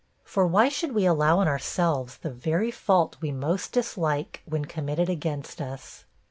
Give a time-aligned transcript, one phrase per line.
[0.23, 5.09] For why should we allow in ourselves, the very fault we most dislike, when committed
[5.09, 6.05] against us?